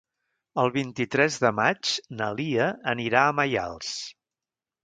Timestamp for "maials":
3.41-3.93